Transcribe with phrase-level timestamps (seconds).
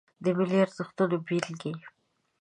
[0.23, 1.71] د ملي ارزښتونو بیلګې